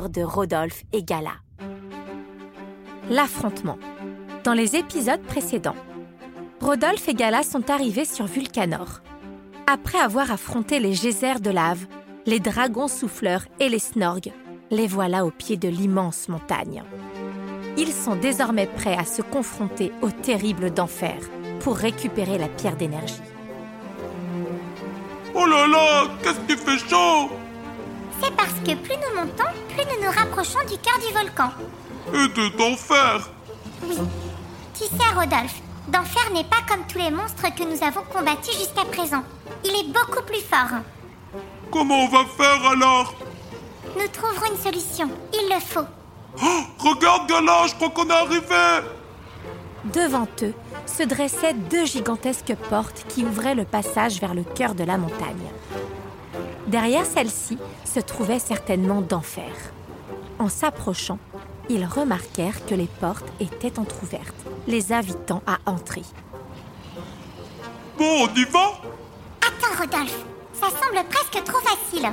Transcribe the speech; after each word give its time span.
de 0.00 0.22
Rodolphe 0.22 0.84
et 0.92 1.02
Gala. 1.02 1.34
L'affrontement. 3.10 3.78
Dans 4.42 4.54
les 4.54 4.74
épisodes 4.76 5.20
précédents, 5.20 5.76
Rodolphe 6.60 7.08
et 7.08 7.14
Gala 7.14 7.42
sont 7.42 7.70
arrivés 7.70 8.06
sur 8.06 8.24
Vulcanor. 8.24 9.02
Après 9.66 9.98
avoir 9.98 10.30
affronté 10.30 10.80
les 10.80 10.92
geysers 10.92 11.40
de 11.40 11.50
lave, 11.50 11.86
les 12.24 12.40
dragons 12.40 12.88
souffleurs 12.88 13.44
et 13.60 13.68
les 13.68 13.78
snorgs, 13.78 14.32
les 14.70 14.86
voilà 14.86 15.26
au 15.26 15.30
pied 15.30 15.56
de 15.56 15.68
l'immense 15.68 16.28
montagne. 16.28 16.82
Ils 17.76 17.92
sont 17.92 18.16
désormais 18.16 18.66
prêts 18.66 18.96
à 18.96 19.04
se 19.04 19.20
confronter 19.20 19.92
au 20.00 20.10
terrible 20.10 20.70
d'enfer 20.70 21.18
pour 21.60 21.76
récupérer 21.76 22.38
la 22.38 22.48
pierre 22.48 22.76
d'énergie. 22.76 23.20
Oh 25.34 25.46
là 25.46 25.66
là, 25.66 26.08
qu'est-ce 26.22 26.40
qui 26.40 26.56
fait 26.56 26.78
chaud? 26.78 27.30
C'est 28.22 28.36
parce 28.36 28.52
que 28.64 28.74
plus 28.76 28.94
nous 28.96 29.20
montons, 29.20 29.50
plus 29.68 29.84
nous 29.84 30.04
nous 30.04 30.10
rapprochons 30.12 30.60
du 30.70 30.78
cœur 30.78 30.98
du 30.98 31.12
volcan. 31.12 31.50
Et 32.08 32.28
de 32.28 32.56
d'enfer 32.56 33.28
Oui. 33.82 33.96
Tu 34.74 34.84
sais, 34.84 35.14
Rodolphe, 35.14 35.60
d'enfer 35.88 36.30
n'est 36.32 36.44
pas 36.44 36.62
comme 36.68 36.86
tous 36.86 36.98
les 36.98 37.10
monstres 37.10 37.52
que 37.54 37.64
nous 37.64 37.82
avons 37.82 38.02
combattus 38.12 38.56
jusqu'à 38.56 38.84
présent. 38.84 39.24
Il 39.64 39.70
est 39.70 39.88
beaucoup 39.92 40.22
plus 40.24 40.40
fort. 40.40 40.80
Comment 41.72 42.04
on 42.04 42.08
va 42.08 42.24
faire 42.26 42.70
alors? 42.70 43.14
Nous 43.96 44.08
trouverons 44.08 44.52
une 44.54 44.62
solution. 44.62 45.10
Il 45.32 45.52
le 45.52 45.60
faut. 45.60 45.86
Oh, 46.42 46.62
Regarde 46.78 47.28
Gala, 47.28 47.66
je 47.66 47.74
crois 47.74 47.90
qu'on 47.90 48.08
est 48.08 48.12
arrivé 48.12 48.88
Devant 49.92 50.28
eux 50.42 50.54
se 50.86 51.02
dressaient 51.02 51.54
deux 51.54 51.86
gigantesques 51.86 52.54
portes 52.70 53.04
qui 53.08 53.24
ouvraient 53.24 53.56
le 53.56 53.64
passage 53.64 54.20
vers 54.20 54.34
le 54.34 54.44
cœur 54.44 54.74
de 54.74 54.84
la 54.84 54.96
montagne. 54.96 55.50
Derrière 56.72 57.04
celles-ci 57.04 57.58
se 57.84 58.00
trouvait 58.00 58.38
certainement 58.38 59.02
d'enfer. 59.02 59.52
En 60.38 60.48
s'approchant, 60.48 61.18
ils 61.68 61.84
remarquèrent 61.84 62.64
que 62.64 62.74
les 62.74 62.86
portes 62.86 63.30
étaient 63.40 63.78
entr'ouvertes, 63.78 64.34
les 64.66 64.90
invitant 64.90 65.42
à 65.46 65.58
entrer. 65.70 66.00
Bon, 67.98 68.26
on 68.26 68.34
y 68.34 68.44
va? 68.44 68.80
Attends, 69.46 69.82
Rodolphe. 69.82 70.24
Ça 70.54 70.68
semble 70.68 71.06
presque 71.10 71.44
trop 71.44 71.60
facile. 71.60 72.08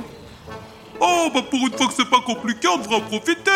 Oh, 1.00 1.30
bah 1.32 1.40
pour 1.48 1.66
une 1.66 1.72
fois 1.78 1.86
que 1.86 1.94
c'est 1.94 2.10
pas 2.10 2.20
compliqué, 2.20 2.68
on 2.68 2.76
devrait 2.76 2.96
en 2.96 3.00
profiter 3.00 3.50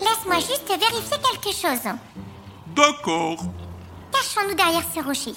Laisse-moi 0.00 0.36
juste 0.36 0.68
vérifier 0.68 1.16
quelque 1.32 1.56
chose. 1.56 1.94
D'accord. 2.76 3.38
Cachons-nous 4.12 4.54
derrière 4.54 4.84
ce 4.94 5.02
rocher. 5.02 5.34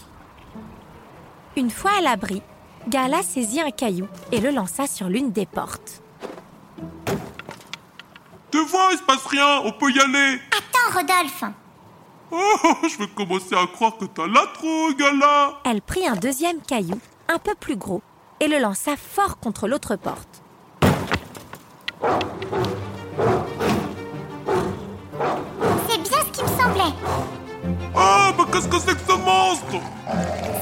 Une 1.56 1.72
fois 1.72 1.92
à 2.00 2.02
l'abri, 2.02 2.42
Gala 2.88 3.22
saisit 3.22 3.60
un 3.60 3.72
caillou 3.72 4.08
et 4.32 4.40
le 4.40 4.50
lança 4.50 4.88
sur 4.88 5.10
l'une 5.10 5.32
des 5.32 5.46
portes. 5.46 6.02
Tu 8.50 8.64
vois, 8.66 8.90
il 8.94 8.98
se 8.98 9.04
passe 9.04 9.26
rien, 9.26 9.62
on 9.66 9.74
peut 9.74 9.92
y 9.92 10.00
aller 10.00 10.40
Attends, 10.52 10.98
Rodolphe. 10.98 11.44
Oh, 12.32 12.56
je 12.90 12.98
vais 12.98 13.08
commencer 13.10 13.56
à 13.56 13.68
croire 13.68 13.98
que 13.98 14.06
t'as 14.06 14.28
la 14.28 14.46
trouille, 14.54 14.96
Gala 14.96 15.60
Elle 15.66 15.82
prit 15.82 16.08
un 16.08 16.16
deuxième 16.16 16.62
caillou, 16.62 17.00
un 17.28 17.40
peu 17.40 17.56
plus 17.56 17.76
gros, 17.76 18.02
et 18.40 18.48
le 18.48 18.58
lança 18.58 18.96
fort 18.96 19.38
contre 19.40 19.68
l'autre 19.68 19.98
porte. 19.98 20.42
C'est 25.90 26.02
bien 26.02 26.20
ce 26.22 26.32
qui 26.32 26.44
me 26.44 26.48
semblait. 26.48 26.96
Ah, 27.96 28.32
mais 28.38 28.46
qu'est-ce 28.52 28.68
que 28.70 28.80
c'est 28.80 28.96
que 28.96 29.12
ce 29.12 29.18
monstre? 29.18 29.84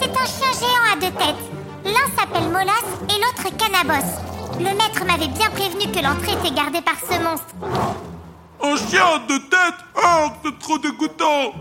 C'est 0.01 0.09
un 0.09 0.25
chien 0.25 0.51
géant 0.59 0.93
à 0.93 0.95
deux 0.95 1.15
têtes. 1.17 1.54
L'un 1.85 2.07
s'appelle 2.17 2.49
Molas 2.49 2.73
et 3.09 3.21
l'autre 3.21 3.55
Cannabos. 3.57 4.05
Le 4.57 4.75
maître 4.75 5.05
m'avait 5.05 5.27
bien 5.27 5.49
prévenu 5.51 5.91
que 5.91 6.03
l'entrée 6.03 6.33
était 6.33 6.55
gardée 6.55 6.81
par 6.81 6.95
ce 6.99 7.21
monstre. 7.21 7.53
Un 8.61 8.75
chien 8.75 9.05
à 9.05 9.19
deux 9.27 9.39
têtes 9.39 9.85
Oh, 9.95 10.27
c'est 10.43 10.59
trop 10.59 10.77
dégoûtant 10.79 11.53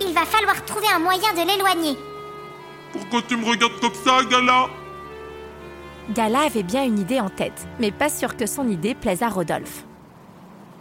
Il 0.00 0.14
va 0.14 0.24
falloir 0.24 0.64
trouver 0.64 0.86
un 0.94 1.00
moyen 1.00 1.32
de 1.32 1.46
l'éloigner. 1.46 1.98
Pourquoi 2.92 3.22
tu 3.22 3.36
me 3.36 3.44
regardes 3.44 3.80
comme 3.80 3.94
ça, 3.94 4.22
Gala? 4.24 4.68
Gala 6.10 6.40
avait 6.42 6.62
bien 6.62 6.84
une 6.84 6.98
idée 6.98 7.20
en 7.20 7.28
tête, 7.28 7.66
mais 7.80 7.90
pas 7.90 8.08
sûr 8.08 8.36
que 8.36 8.46
son 8.46 8.68
idée 8.68 8.94
plaise 8.94 9.22
à 9.22 9.28
Rodolphe. 9.28 9.84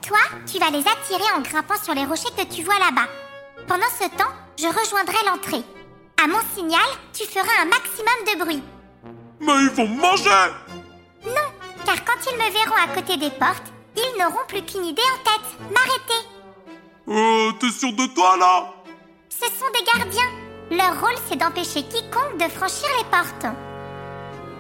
Toi, 0.05 0.17
tu 0.51 0.59
vas 0.59 0.69
les 0.69 0.79
attirer 0.79 1.31
en 1.37 1.41
grimpant 1.41 1.81
sur 1.81 1.93
les 1.93 2.05
rochers 2.05 2.33
que 2.37 2.43
tu 2.43 2.63
vois 2.63 2.79
là-bas. 2.79 3.07
Pendant 3.67 3.89
ce 3.99 4.07
temps, 4.17 4.31
je 4.57 4.67
rejoindrai 4.67 5.17
l'entrée. 5.25 5.63
À 6.23 6.27
mon 6.27 6.37
signal, 6.55 6.85
tu 7.13 7.23
feras 7.25 7.63
un 7.63 7.65
maximum 7.65 8.13
de 8.27 8.43
bruit. 8.43 8.63
Mais 9.39 9.53
ils 9.63 9.71
vont 9.71 9.87
me 9.87 9.99
manger 9.99 10.53
Non, 11.25 11.49
car 11.83 12.05
quand 12.05 12.29
ils 12.29 12.37
me 12.37 12.51
verront 12.53 12.75
à 12.75 12.93
côté 12.93 13.17
des 13.17 13.31
portes, 13.31 13.73
ils 13.95 14.19
n'auront 14.19 14.45
plus 14.47 14.61
qu'une 14.61 14.85
idée 14.85 15.01
en 15.01 15.23
tête. 15.23 15.71
M'arrêter. 15.73 16.27
Euh, 17.07 17.51
t'es 17.59 17.71
sûr 17.71 17.91
de 17.93 18.05
toi, 18.13 18.37
là? 18.37 18.71
Ce 19.29 19.45
sont 19.47 19.71
des 19.73 19.83
gardiens. 19.83 20.29
Leur 20.69 21.01
rôle, 21.01 21.17
c'est 21.27 21.37
d'empêcher 21.37 21.81
quiconque 21.81 22.37
de 22.37 22.47
franchir 22.51 22.87
les 22.99 23.05
portes. 23.05 23.55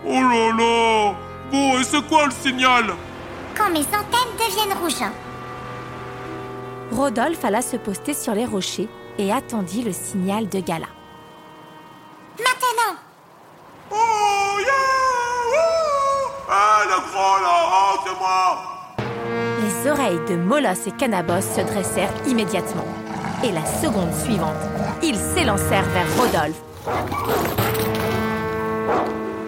Oh 0.03 0.13
là 0.13 0.51
là 0.57 1.15
Bon, 1.51 1.79
et 1.79 1.83
c'est 1.83 2.01
quoi 2.07 2.25
le 2.25 2.31
signal? 2.31 2.85
Quand 3.55 3.69
mes 3.69 3.81
antennes 3.81 4.35
deviennent 4.39 4.77
rouges. 4.81 5.11
Rodolphe 6.91 7.45
alla 7.45 7.61
se 7.61 7.77
poster 7.77 8.15
sur 8.15 8.33
les 8.33 8.45
rochers 8.45 8.89
et 9.19 9.31
attendit 9.31 9.83
le 9.83 9.93
signal 9.93 10.49
de 10.49 10.59
Gala. 10.59 10.87
Maintenant, 12.71 12.97
Oh, 13.91 14.59
yeah 14.59 14.71
Ouh 15.51 16.31
Ah, 16.49 16.81
le 16.85 16.97
gros, 17.11 17.37
là 17.43 17.55
c'est 18.05 18.17
moi 18.19 18.41
Les 19.61 19.89
oreilles 19.89 20.19
de 20.29 20.35
Molos 20.35 20.87
et 20.87 20.91
Cannabos 20.91 21.41
se 21.41 21.61
dressèrent 21.61 22.13
immédiatement. 22.27 22.85
Et 23.43 23.51
la 23.51 23.65
seconde 23.65 24.13
suivante, 24.13 24.55
ils 25.01 25.17
s'élancèrent 25.17 25.89
vers 25.89 26.05
Rodolphe. 26.17 26.61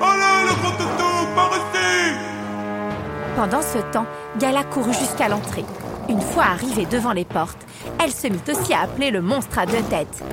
Allez, 0.02 0.48
le 0.50 0.54
gros 0.62 0.72
toutou, 0.72 1.28
par 1.36 1.52
ici 1.52 2.16
Pendant 3.36 3.62
ce 3.62 3.78
temps, 3.92 4.06
Gala 4.40 4.64
courut 4.64 4.94
jusqu'à 4.94 5.30
l'entrée. 5.30 5.66
Une 6.10 6.22
fois 6.22 6.44
arrivée 6.44 6.86
devant 6.86 7.14
les 7.14 7.26
portes, 7.26 7.62
elle 8.04 8.12
se 8.12 8.28
mit 8.28 8.42
aussi 8.50 8.74
à 8.74 8.82
appeler 8.82 9.12
le 9.12 9.22
monstre 9.22 9.60
à 9.60 9.66
deux 9.66 9.84
têtes. 9.84 10.24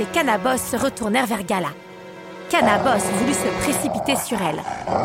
Et 0.00 0.04
Cannabos 0.06 0.58
se 0.58 0.76
retournèrent 0.76 1.26
vers 1.26 1.44
Gala. 1.44 1.68
Cannabos 2.50 2.98
voulut 3.14 3.32
se 3.32 3.62
précipiter 3.62 4.16
sur 4.16 4.36
elle. 4.42 4.60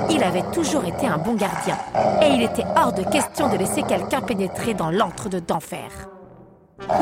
Il 0.09 0.23
avait 0.23 0.49
toujours 0.51 0.83
été 0.85 1.05
un 1.05 1.19
bon 1.19 1.35
gardien, 1.35 1.77
et 2.23 2.29
il 2.29 2.41
était 2.41 2.65
hors 2.75 2.91
de 2.91 3.03
question 3.03 3.49
de 3.49 3.57
laisser 3.57 3.83
quelqu'un 3.83 4.21
pénétrer 4.21 4.73
dans 4.73 4.89
l'antre 4.89 5.29
de 5.29 5.37
d'enfer. 5.37 6.09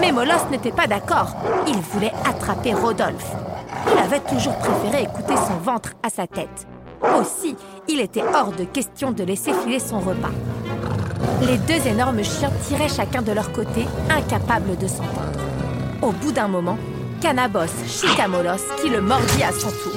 Mais 0.02 0.12
Molos 0.12 0.50
n'était 0.52 0.74
pas 0.74 0.88
d'accord. 0.88 1.34
Il 1.66 1.78
voulait 1.78 2.12
attraper 2.26 2.74
Rodolphe. 2.74 3.32
Il 3.90 3.98
avait 3.98 4.20
toujours 4.20 4.58
préféré 4.58 5.04
écouter 5.04 5.38
son 5.38 5.56
ventre 5.64 5.94
à 6.04 6.10
sa 6.10 6.28
tête. 6.28 6.68
Aussi, 7.18 7.56
il 7.88 8.02
était 8.02 8.24
hors 8.36 8.52
de 8.52 8.66
question 8.66 9.12
de 9.12 9.24
laisser 9.24 9.54
filer 9.54 9.80
son 9.80 10.00
repas. 10.02 10.32
Les 11.42 11.58
deux 11.58 11.88
énormes 11.88 12.24
chiens 12.24 12.52
tiraient 12.68 12.90
chacun 12.90 13.22
de 13.22 13.32
leur 13.32 13.54
côté, 13.54 13.88
incapables 14.10 14.78
de 14.78 14.88
s'entendre. 14.88 15.40
Au 16.02 16.12
bout 16.12 16.34
d'un 16.34 16.50
moment, 16.50 16.78
Canabos 17.22 17.70
Chicamolos 17.88 18.66
qui 18.82 18.90
le 18.90 19.00
mordit 19.00 19.44
à 19.44 19.52
son 19.52 19.70
tour. 19.70 19.96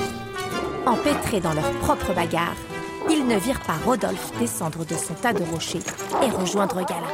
Empêtrés 0.86 1.40
dans 1.40 1.54
leur 1.54 1.70
propre 1.80 2.12
bagarre, 2.12 2.56
ils 3.08 3.26
ne 3.26 3.38
virent 3.38 3.62
pas 3.62 3.78
Rodolphe 3.84 4.30
descendre 4.38 4.84
de 4.84 4.94
son 4.94 5.14
tas 5.14 5.32
de 5.32 5.42
rochers 5.42 5.82
et 6.22 6.30
rejoindre 6.30 6.84
Gala. 6.84 7.08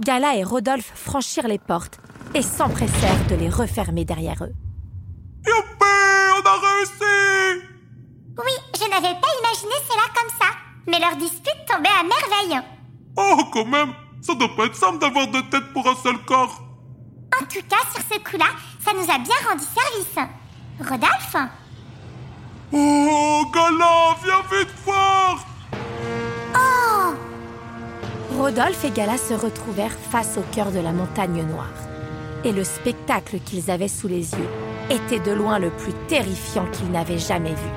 Gala 0.00 0.36
et 0.36 0.44
Rodolphe 0.44 0.92
franchirent 0.94 1.48
les 1.48 1.58
portes 1.58 1.98
et 2.34 2.42
s'empressèrent 2.42 3.26
de 3.30 3.36
les 3.36 3.48
refermer 3.48 4.04
derrière 4.04 4.44
eux. 4.44 4.52
Youpi, 5.46 5.84
on 6.36 6.46
a 6.46 6.58
réussi 6.60 7.64
Oui, 8.38 8.52
je 8.74 8.90
n'avais 8.90 9.18
pas 9.20 9.28
imaginé 9.40 9.74
cela 9.88 10.04
comme 10.14 10.30
ça. 10.38 10.48
Mais 10.86 10.98
leur 10.98 11.16
dispute 11.16 11.64
tombait 11.66 11.88
à 11.88 12.02
merveille. 12.02 12.62
Oh, 13.16 13.42
quand 13.52 13.66
même, 13.66 13.92
ça 14.22 14.34
doit 14.34 14.54
pas 14.56 14.66
être 14.66 14.76
simple 14.76 14.98
d'avoir 14.98 15.26
deux 15.28 15.42
têtes 15.50 15.72
pour 15.72 15.86
un 15.88 15.96
seul 15.96 16.16
corps. 16.24 16.62
En 17.40 17.44
tout 17.44 17.60
cas, 17.68 17.84
sur 17.92 18.02
ce 18.02 18.18
coup-là, 18.20 18.46
ça 18.84 18.92
nous 18.94 19.02
a 19.10 19.18
bien 19.18 19.34
rendu 19.48 19.64
service. 19.64 20.30
Rodolphe 20.78 21.36
Oh, 22.72 23.44
Gala, 23.52 24.16
viens 24.24 24.58
vite 24.58 24.72
voir 24.84 25.44
Oh 26.54 27.14
Rodolphe 28.38 28.84
et 28.84 28.90
Gala 28.90 29.18
se 29.18 29.34
retrouvèrent 29.34 29.96
face 30.10 30.38
au 30.38 30.42
cœur 30.54 30.70
de 30.70 30.80
la 30.80 30.92
montagne 30.92 31.44
noire. 31.44 31.68
Et 32.44 32.52
le 32.52 32.64
spectacle 32.64 33.38
qu'ils 33.40 33.70
avaient 33.70 33.88
sous 33.88 34.08
les 34.08 34.32
yeux 34.32 34.48
était 34.90 35.20
de 35.20 35.32
loin 35.32 35.58
le 35.58 35.70
plus 35.70 35.92
terrifiant 36.08 36.66
qu'ils 36.72 36.90
n'avaient 36.90 37.18
jamais 37.18 37.54
vu. 37.54 37.70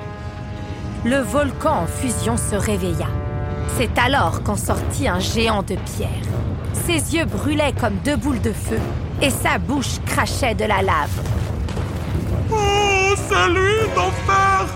Le 1.04 1.18
volcan 1.18 1.82
en 1.82 1.86
fusion 1.86 2.36
se 2.36 2.56
réveilla. 2.56 3.06
C'est 3.78 3.98
alors 3.98 4.42
qu'en 4.42 4.56
sortit 4.56 5.06
un 5.06 5.18
géant 5.18 5.62
de 5.62 5.74
pierre. 5.74 6.08
Ses 6.86 7.14
yeux 7.14 7.26
brûlaient 7.26 7.74
comme 7.78 7.94
deux 8.04 8.16
boules 8.16 8.40
de 8.40 8.52
feu 8.52 8.78
et 9.20 9.28
sa 9.28 9.58
bouche 9.58 9.98
crachait 10.06 10.54
de 10.54 10.64
la 10.64 10.80
lave. 10.80 11.20
Oh, 12.50 13.14
c'est 13.14 13.48
lui, 13.48 13.94
d'enfer 13.94 14.66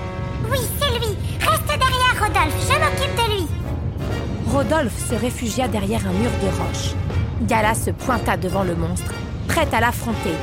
Oui, 0.50 0.58
c'est 0.78 0.98
lui. 0.98 1.16
Reste 1.40 1.66
derrière, 1.66 2.20
Rodolphe. 2.20 2.68
Je 2.68 2.74
m'occupe 2.74 3.16
de 3.16 3.32
lui. 3.32 3.46
Rodolphe 4.52 5.08
se 5.08 5.14
réfugia 5.14 5.66
derrière 5.66 6.06
un 6.06 6.12
mur 6.12 6.30
de 6.42 6.48
roche. 6.48 6.94
Gala 7.48 7.74
se 7.74 7.90
pointa 7.92 8.36
devant 8.36 8.64
le 8.64 8.74
monstre, 8.74 9.14
prête 9.48 9.72
à 9.72 9.80
l'affronter. 9.80 10.34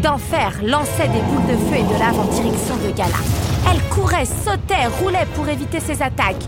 D'enfer 0.00 0.60
lançait 0.62 1.08
des 1.08 1.20
boules 1.20 1.46
de 1.46 1.56
feu 1.58 1.76
et 1.76 1.82
de 1.82 1.98
lave 1.98 2.18
en 2.18 2.24
direction 2.24 2.76
de 2.76 2.90
Gala. 2.96 3.18
Elle 3.70 3.82
courait, 3.88 4.24
sautait, 4.26 4.86
roulait 5.00 5.26
pour 5.34 5.48
éviter 5.48 5.80
ses 5.80 6.02
attaques. 6.02 6.44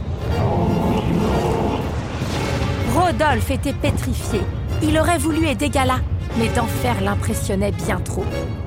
Rodolphe 2.95 3.51
était 3.51 3.73
pétrifié. 3.73 4.41
Il 4.83 4.99
aurait 4.99 5.19
voulu 5.19 5.47
aider 5.47 5.69
Gala, 5.69 5.97
mais 6.39 6.49
d'enfer 6.49 6.97
l'impressionnait 7.03 7.73
bien 7.73 7.99
trop. 8.01 8.25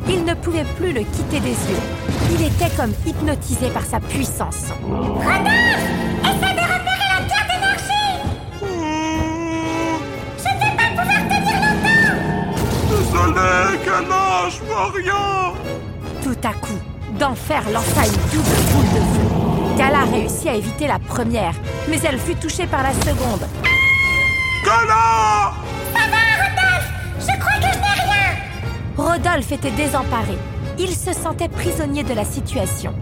Il 0.08 0.24
ne 0.26 0.34
pouvait 0.34 0.66
plus 0.78 0.92
le 0.94 1.02
quitter 1.02 1.40
des 1.40 1.50
yeux. 1.50 1.82
Il 2.32 2.42
était 2.46 2.74
comme 2.76 2.94
hypnotisé 3.06 3.68
par 3.70 3.84
sa 3.84 4.00
puissance. 4.00 4.66
Essaie 4.66 6.54
de 6.54 6.62
repérer 6.62 7.08
la 7.10 7.26
pierre 7.26 7.48
d'énergie 7.50 8.14
Oh, 8.62 8.66
Je 10.38 10.50
ne 10.50 10.60
vais 10.60 10.76
pas 10.78 10.90
pouvoir 11.02 11.24
tenir 11.28 11.58
longtemps 11.64 12.16
Désolé, 12.90 13.80
Gala, 13.86 14.50
je 14.50 14.60
vois 14.66 14.92
rien 14.96 15.24
Tout 16.24 16.48
à 16.48 16.54
coup, 16.54 16.80
d'enfer 17.14 17.64
lança 17.72 18.06
une 18.06 18.32
double 18.32 18.58
boule 18.72 18.90
de 18.90 19.06
feu. 19.14 19.78
Gala 19.78 20.04
réussit 20.12 20.48
à 20.48 20.56
éviter 20.56 20.88
la 20.88 21.00
première, 21.00 21.54
mais 21.90 22.00
elle 22.04 22.20
fut 22.20 22.36
touchée 22.36 22.68
par 22.68 22.84
la 22.84 22.94
seconde. 22.94 23.48
Gala 24.66 25.54
Je 27.20 27.40
crois 27.40 27.54
que 27.60 27.74
je 27.74 27.80
n'ai 27.80 28.02
rien 28.02 28.36
Rodolphe 28.98 29.52
était 29.52 29.72
désemparé. 29.72 30.38
Il 30.80 30.90
se 30.90 31.14
sentait 31.14 31.50
prisonnier 31.50 32.04
de 32.04 32.14
la 32.14 32.26
situation. 32.26 32.94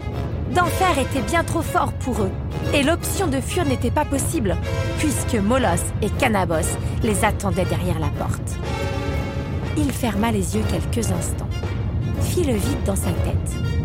D'enfer 0.54 0.98
était 0.98 1.22
bien 1.22 1.44
trop 1.44 1.62
fort 1.62 1.92
pour 1.94 2.22
eux, 2.22 2.30
et 2.74 2.82
l'option 2.82 3.26
de 3.26 3.40
fuir 3.40 3.64
n'était 3.64 3.90
pas 3.90 4.04
possible, 4.04 4.56
puisque 4.98 5.34
Molos 5.34 5.92
et 6.02 6.10
Canabos 6.10 6.76
les 7.02 7.24
attendaient 7.24 7.64
derrière 7.64 7.98
la 7.98 8.08
porte. 8.08 8.56
Il 9.78 9.90
ferma 9.90 10.30
les 10.30 10.54
yeux 10.54 10.64
quelques 10.68 11.10
instants, 11.10 11.48
fit 12.20 12.44
le 12.44 12.52
vide 12.52 12.82
dans 12.84 12.96
sa 12.96 13.10
tête. 13.10 13.81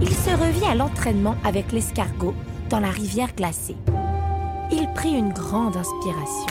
Il 0.00 0.08
se 0.08 0.30
revit 0.30 0.64
à 0.64 0.74
l'entraînement 0.74 1.36
avec 1.44 1.72
l'escargot 1.72 2.34
dans 2.68 2.80
la 2.80 2.90
rivière 2.90 3.34
glacée. 3.36 3.76
Il 4.72 4.88
prit 4.94 5.12
une 5.12 5.32
grande 5.32 5.76
inspiration. 5.76 6.46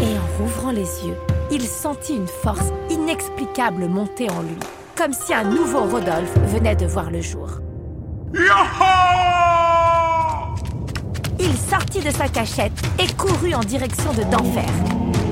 Et 0.00 0.16
en 0.16 0.42
rouvrant 0.42 0.70
les 0.70 1.06
yeux, 1.06 1.16
il 1.50 1.62
sentit 1.62 2.14
une 2.14 2.28
force 2.28 2.72
inexplicable 2.88 3.88
monter 3.88 4.30
en 4.30 4.42
lui, 4.42 4.56
comme 4.96 5.12
si 5.12 5.34
un 5.34 5.44
nouveau 5.44 5.80
Rodolphe 5.80 6.38
venait 6.46 6.76
de 6.76 6.86
voir 6.86 7.10
le 7.10 7.20
jour. 7.20 7.48
Il 11.40 11.56
sortit 11.56 12.00
de 12.00 12.10
sa 12.10 12.28
cachette 12.28 12.72
et 12.98 13.12
courut 13.14 13.54
en 13.54 13.60
direction 13.60 14.12
de 14.12 14.22
d'enfer. 14.30 14.70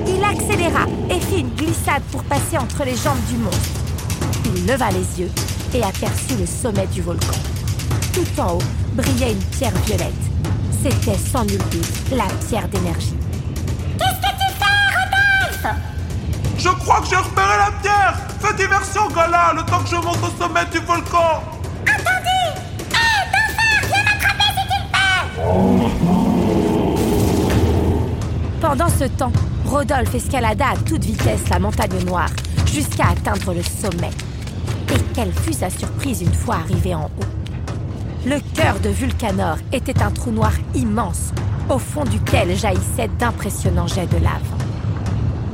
Il 0.05 0.23
accéléra 0.23 0.85
et 1.09 1.19
fit 1.19 1.41
une 1.41 1.55
glissade 1.55 2.03
pour 2.11 2.23
passer 2.23 2.57
entre 2.57 2.83
les 2.83 2.95
jambes 2.95 3.23
du 3.29 3.37
monstre. 3.37 3.88
Il 4.55 4.65
leva 4.65 4.89
les 4.91 5.19
yeux 5.21 5.31
et 5.73 5.83
aperçut 5.83 6.35
le 6.39 6.45
sommet 6.45 6.87
du 6.87 7.01
volcan. 7.01 7.37
Tout 8.13 8.41
en 8.41 8.53
haut 8.53 8.63
brillait 8.93 9.33
une 9.33 9.43
pierre 9.43 9.75
violette. 9.85 10.13
C'était 10.81 11.17
sans 11.17 11.45
nul 11.45 11.59
doute 11.71 11.91
la 12.11 12.25
pierre 12.47 12.67
d'énergie. 12.69 13.15
Qu'est-ce 13.97 14.21
que 14.21 14.31
tu 14.37 14.47
fais, 14.57 14.65
Rodolphe? 14.95 15.75
Je 16.57 16.69
crois 16.69 17.01
que 17.01 17.07
j'ai 17.07 17.15
repéré 17.15 17.57
la 17.57 17.71
pierre 17.81 18.17
Fais 18.39 18.53
diversion, 18.55 19.07
Gala, 19.15 19.53
le 19.55 19.63
temps 19.63 19.79
que 19.83 19.89
je 19.89 19.95
monte 19.95 20.17
au 20.23 20.41
sommet 20.41 20.65
du 20.71 20.79
volcan 20.79 21.43
Entendu 21.83 22.39
Hé, 22.89 23.05
d'enfer 23.31 23.81
Viens 23.87 24.03
m'attraper 24.03 24.49
si 24.55 24.63
tu 24.67 24.79
peux 28.31 28.59
Pendant 28.61 28.89
ce 28.89 29.05
temps, 29.05 29.31
Rodolphe 29.65 30.15
escalada 30.15 30.69
à 30.69 30.77
toute 30.77 31.05
vitesse 31.05 31.47
la 31.49 31.59
montagne 31.59 32.03
noire 32.05 32.29
jusqu'à 32.65 33.09
atteindre 33.09 33.53
le 33.53 33.63
sommet. 33.63 34.11
Et 34.91 34.99
quelle 35.13 35.31
fut 35.31 35.53
sa 35.53 35.69
surprise 35.69 36.21
une 36.21 36.33
fois 36.33 36.55
arrivé 36.55 36.95
en 36.95 37.05
haut. 37.05 38.25
Le 38.25 38.39
cœur 38.55 38.79
de 38.79 38.89
Vulcanor 38.89 39.57
était 39.71 40.01
un 40.01 40.09
trou 40.09 40.31
noir 40.31 40.51
immense, 40.73 41.31
au 41.69 41.77
fond 41.77 42.03
duquel 42.05 42.55
jaillissaient 42.57 43.09
d'impressionnants 43.19 43.87
jets 43.87 44.07
de 44.07 44.17
lave. 44.17 44.41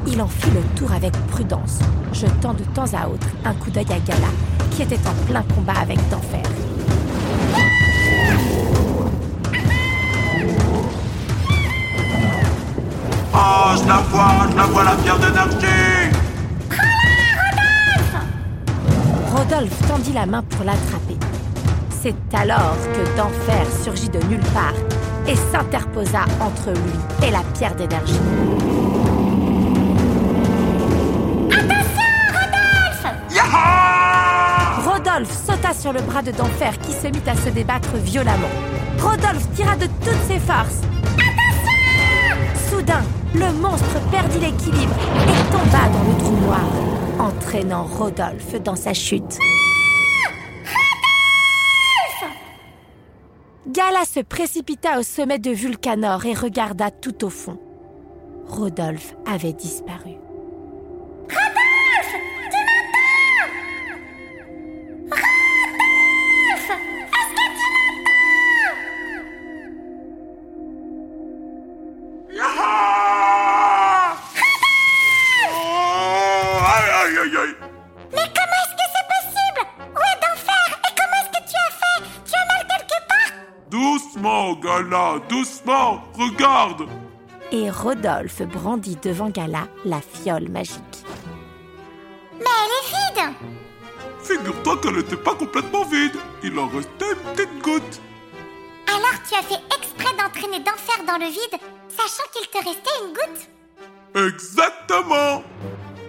Il 0.07 0.21
en 0.21 0.27
fit 0.27 0.51
le 0.51 0.61
tour 0.77 0.91
avec 0.93 1.11
prudence, 1.27 1.79
jetant 2.13 2.53
de 2.53 2.63
temps 2.63 2.93
à 2.93 3.09
autre 3.09 3.27
un 3.43 3.53
coup 3.53 3.71
d'œil 3.71 3.85
à 3.91 3.99
Gala, 3.99 4.29
qui 4.71 4.83
était 4.83 4.99
en 5.05 5.25
plein 5.25 5.43
combat 5.53 5.79
avec 5.81 5.97
d'enfer. 6.09 6.41
Oh, 13.33 13.75
je 13.77 13.87
la 13.87 13.97
vois, 13.97 14.47
je 14.49 14.55
la 14.55 14.63
vois, 14.63 14.83
la 14.85 14.95
pierre 14.95 15.19
d'énergie 15.19 16.24
Rodolphe 19.35 19.87
tendit 19.89 20.13
la 20.13 20.25
main 20.25 20.43
pour 20.43 20.63
l'attraper. 20.63 21.17
C'est 21.89 22.15
alors 22.33 22.77
que 22.93 23.17
d'enfer 23.17 23.65
surgit 23.83 24.07
de 24.07 24.19
nulle 24.27 24.45
part 24.53 24.73
et 25.27 25.35
s'interposa 25.35 26.21
entre 26.39 26.71
lui 26.71 27.27
et 27.27 27.31
la 27.31 27.41
pierre 27.53 27.75
d'énergie. 27.75 28.13
Yaha 33.35 34.79
Rodolphe 34.85 35.33
sauta 35.33 35.73
sur 35.73 35.91
le 35.91 36.01
bras 36.01 36.21
de 36.21 36.31
d'enfer 36.31 36.77
qui 36.79 36.93
se 36.93 37.07
mit 37.07 37.21
à 37.27 37.35
se 37.35 37.49
débattre 37.49 37.93
violemment. 37.97 38.47
Rodolphe 39.01 39.51
tira 39.53 39.75
de 39.75 39.85
toutes 39.85 40.27
ses 40.29 40.39
forces. 40.39 40.79
Soudain, 42.69 43.03
le 43.33 43.51
monstre 43.61 43.99
perdit 44.11 44.39
l'équilibre 44.39 44.95
et 45.27 45.51
tomba 45.51 45.89
dans 45.91 46.03
le 46.09 46.17
trou 46.19 46.37
noir, 46.45 46.61
entraînant 47.19 47.83
Rodolphe 47.83 48.61
dans 48.61 48.75
sa 48.75 48.93
chute. 48.93 49.37
Gala 53.67 54.05
se 54.05 54.19
précipita 54.19 54.99
au 54.99 55.03
sommet 55.03 55.39
de 55.39 55.51
Vulcanor 55.51 56.25
et 56.25 56.33
regarda 56.33 56.91
tout 56.91 57.25
au 57.25 57.29
fond. 57.29 57.59
Rodolphe 58.47 59.15
avait 59.25 59.53
disparu. 59.53 60.17
Aïe 77.35 77.55
Mais 78.11 78.27
comment 78.35 78.59
est-ce 78.63 78.75
que 78.75 78.87
c'est 78.93 79.07
possible? 79.15 79.61
Ouais, 79.79 80.15
d'enfer 80.21 80.79
Et 80.83 80.93
comment 80.95 81.19
est-ce 81.21 81.31
que 81.39 81.43
tu 81.49 81.57
as 81.57 81.71
fait? 81.71 81.99
Tu 82.25 82.33
as 82.35 82.45
mal 82.45 82.67
quelque 82.67 82.99
part? 83.07 83.33
Doucement, 83.69 84.53
Gala, 84.55 85.19
doucement 85.29 86.03
Regarde. 86.13 86.87
Et 87.51 87.69
Rodolphe 87.69 88.41
brandit 88.41 88.97
devant 89.01 89.29
Gala 89.29 89.67
la 89.85 90.01
fiole 90.01 90.49
magique. 90.49 91.05
Mais 92.39 92.45
elle 92.63 92.73
est 92.79 92.87
vide! 92.89 93.35
Figure-toi 94.23 94.77
qu'elle 94.81 94.95
n'était 94.95 95.15
pas 95.17 95.35
complètement 95.35 95.83
vide. 95.85 96.15
Il 96.43 96.57
en 96.57 96.67
restait 96.67 97.11
une 97.11 97.33
petite 97.33 97.61
goutte. 97.61 98.01
Alors 98.87 99.21
tu 99.27 99.35
as 99.35 99.43
fait 99.43 99.61
exprès 99.77 100.15
d'entraîner 100.17 100.59
d'enfer 100.59 101.03
dans 101.07 101.17
le 101.17 101.29
vide, 101.29 101.59
sachant 101.87 102.27
qu'il 102.33 102.47
te 102.47 102.57
restait 102.57 102.89
une 103.03 103.13
goutte? 103.13 103.49
Exactement 104.15 105.43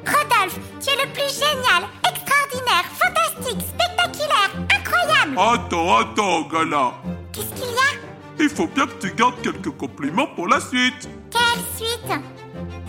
Rodolphe, 0.06 0.58
tu 0.80 0.90
es 0.90 1.04
le 1.04 1.12
plus 1.12 1.32
génial, 1.34 1.88
extraordinaire, 2.08 2.84
fantastique, 2.92 3.60
spectaculaire, 3.60 4.50
incroyable 4.76 5.36
Attends, 5.38 5.96
attends, 5.98 6.42
Gala. 6.48 6.92
Qu'est-ce 7.32 7.54
qu'il 7.60 7.70
y 7.72 7.76
a? 7.76 8.38
Il 8.38 8.48
faut 8.48 8.66
bien 8.68 8.86
que 8.86 8.94
tu 9.00 9.12
gardes 9.14 9.40
quelques 9.42 9.70
compliments 9.76 10.28
pour 10.34 10.46
la 10.48 10.60
suite. 10.60 11.08
Quelle 11.30 11.64
suite? 11.76 12.12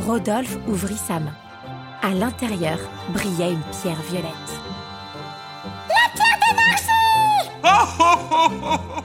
Rodolphe 0.06 0.58
ouvrit 0.68 0.98
sa 0.98 1.20
main. 1.20 1.34
À 2.02 2.10
l'intérieur 2.10 2.78
brillait 3.10 3.54
une 3.54 3.64
pierre 3.82 4.02
violette. 4.10 4.52
La 5.90 6.14
pierre 6.14 6.38
d'énergie 6.44 7.52
Ah, 7.64 7.88
ah, 8.00 8.20
ah, 8.32 8.97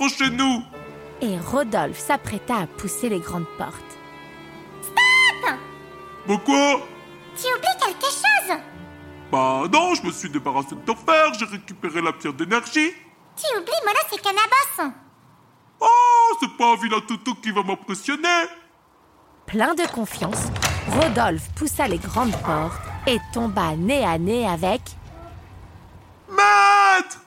rentrons 0.00 0.16
chez 0.16 0.30
nous. 0.30 0.62
Et 1.20 1.38
Rodolphe 1.38 1.98
s'apprêta 1.98 2.56
à 2.56 2.66
pousser 2.66 3.08
les 3.08 3.20
grandes 3.20 3.48
portes. 3.58 3.74
Pourquoi 6.26 6.80
Tu 7.36 7.46
oublies 7.46 7.84
quelque 7.84 8.06
chose? 8.06 8.58
Bah 9.32 9.62
non, 9.72 9.94
je 9.94 10.06
me 10.06 10.12
suis 10.12 10.28
débarrassé 10.30 10.74
de 10.74 10.80
ton 10.80 10.94
fer, 10.94 11.32
j'ai 11.38 11.44
récupéré 11.44 12.00
la 12.00 12.12
pierre 12.12 12.32
d'énergie. 12.32 12.90
Tu 13.36 13.58
oublies 13.58 13.72
Molos 13.84 14.16
et 14.16 14.20
Cannabos 14.20 14.96
Oh, 15.80 16.36
c'est 16.40 16.56
pas 16.58 16.72
un 16.72 16.76
vilain 16.76 17.00
toutou 17.00 17.34
qui 17.36 17.50
va 17.50 17.62
m'impressionner. 17.62 18.46
Plein 19.46 19.74
de 19.74 19.86
confiance, 19.92 20.48
Rodolphe 20.88 21.48
poussa 21.56 21.88
les 21.88 21.98
grandes 21.98 22.36
portes 22.42 22.80
et 23.06 23.18
tomba 23.32 23.74
nez 23.76 24.04
à 24.04 24.18
nez 24.18 24.46
avec 24.46 24.82
Maître 26.28 27.20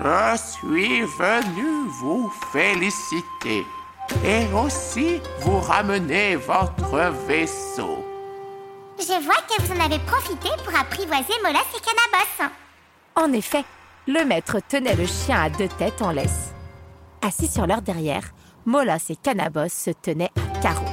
Je 0.00 0.36
suis 0.36 1.02
venu 1.02 1.88
vous 1.88 2.30
féliciter 2.52 3.66
et 4.24 4.46
aussi 4.54 5.20
vous 5.40 5.58
ramener 5.58 6.36
votre 6.36 7.10
vaisseau. 7.26 8.04
Je 8.96 9.24
vois 9.24 9.42
que 9.48 9.60
vous 9.60 9.72
en 9.72 9.84
avez 9.84 9.98
profité 10.00 10.50
pour 10.64 10.78
apprivoiser 10.78 11.34
Molos 11.42 11.58
et 11.74 11.80
Cannabos. 11.80 12.54
En 13.16 13.32
effet, 13.32 13.64
le 14.06 14.24
maître 14.24 14.58
tenait 14.68 14.94
le 14.94 15.06
chien 15.06 15.42
à 15.42 15.50
deux 15.50 15.68
têtes 15.68 16.00
en 16.00 16.12
laisse. 16.12 16.52
Assis 17.20 17.48
sur 17.48 17.66
leur 17.66 17.82
derrière, 17.82 18.30
Molos 18.66 19.10
et 19.10 19.16
Cannabos 19.16 19.68
se 19.68 19.90
tenaient 19.90 20.30
à 20.36 20.58
carreau. 20.60 20.86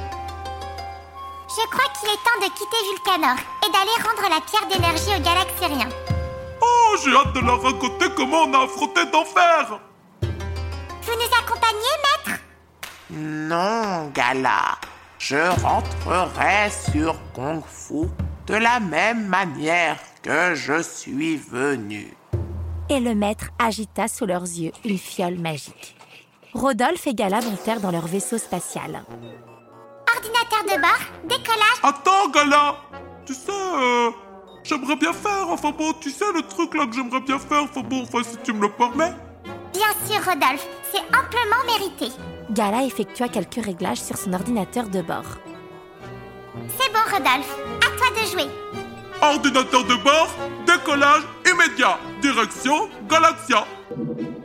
Je 1.48 1.64
crois 1.68 1.92
qu'il 2.00 2.10
est 2.10 2.24
temps 2.24 2.40
de 2.40 2.52
quitter 2.52 2.76
Vulcanor 2.90 3.36
et 3.64 3.70
d'aller 3.70 4.02
rendre 4.02 4.28
la 4.28 4.40
pierre 4.40 4.66
d'énergie 4.68 5.16
aux 5.16 5.22
galaxiens. 5.22 6.05
Oh, 6.66 6.96
j'ai 7.04 7.14
hâte 7.14 7.32
de 7.34 7.40
leur 7.40 7.62
raconter 7.62 8.06
comment 8.16 8.42
on 8.44 8.54
a 8.54 8.64
affronté 8.64 9.04
d'enfer. 9.12 9.78
Vous 10.20 11.12
nous 11.12 11.32
accompagnez, 11.40 11.94
maître? 12.04 12.40
Non, 13.10 14.10
Gala, 14.12 14.76
je 15.18 15.36
rentrerai 15.62 16.70
sur 16.70 17.14
Kung 17.34 17.62
Fu 17.64 18.08
de 18.46 18.54
la 18.54 18.80
même 18.80 19.26
manière 19.28 19.98
que 20.22 20.54
je 20.54 20.82
suis 20.82 21.36
venu. 21.36 22.16
Et 22.88 23.00
le 23.00 23.14
maître 23.14 23.46
agita 23.58 24.08
sous 24.08 24.26
leurs 24.26 24.42
yeux 24.42 24.72
une 24.84 24.98
fiole 24.98 25.38
magique. 25.38 25.96
Rodolphe 26.54 27.06
et 27.06 27.14
Gala 27.14 27.40
montèrent 27.40 27.80
dans 27.80 27.90
leur 27.90 28.06
vaisseau 28.06 28.38
spatial. 28.38 29.04
Ordinateur 30.14 30.64
de 30.64 30.80
bord, 30.80 31.04
décollage. 31.24 31.80
Attends, 31.82 32.28
Gala. 32.30 32.76
Tu 33.26 33.34
sais, 33.34 33.50
euh, 33.50 34.10
j'aimerais 34.68 34.96
bien 34.96 35.12
faire. 35.12 35.48
Enfin 35.48 35.72
bon, 35.76 35.92
tu 36.00 36.10
sais 36.10 36.24
le 36.34 36.42
truc 36.42 36.74
là 36.74 36.86
que 36.86 36.94
j'aimerais 36.94 37.20
bien 37.20 37.38
faire. 37.38 37.62
Enfin 37.64 37.82
bon, 37.82 38.02
enfin 38.02 38.22
si 38.22 38.36
tu 38.44 38.52
me 38.52 38.62
le 38.62 38.70
permets. 38.70 39.12
Bien 39.72 39.92
sûr, 40.06 40.24
Rodolphe, 40.24 40.66
c'est 40.92 41.02
amplement 41.16 41.62
mérité. 41.66 42.14
Gala 42.50 42.84
effectua 42.84 43.28
quelques 43.28 43.64
réglages 43.64 44.00
sur 44.00 44.16
son 44.16 44.32
ordinateur 44.32 44.88
de 44.88 45.02
bord. 45.02 45.38
C'est 46.78 46.92
bon, 46.92 47.00
Rodolphe, 47.10 47.56
à 47.78 47.96
toi 47.96 48.06
de 48.22 48.26
jouer. 48.30 48.50
Ordinateur 49.22 49.84
de 49.84 49.94
bord, 50.02 50.28
décollage 50.66 51.22
immédiat. 51.50 51.98
Direction 52.20 52.88
Galaxia. 53.08 53.66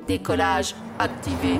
Décollage 0.08 0.76
activé. 1.00 1.60